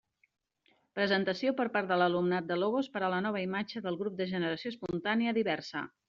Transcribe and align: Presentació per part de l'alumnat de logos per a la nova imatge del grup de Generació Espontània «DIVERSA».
Presentació 0.99 1.51
per 1.59 1.65
part 1.75 1.91
de 1.91 1.97
l'alumnat 2.01 2.47
de 2.51 2.57
logos 2.61 2.89
per 2.95 3.03
a 3.07 3.09
la 3.15 3.19
nova 3.25 3.43
imatge 3.43 3.81
del 3.89 3.99
grup 3.99 4.15
de 4.23 4.27
Generació 4.31 4.73
Espontània 4.75 5.35
«DIVERSA». 5.39 5.85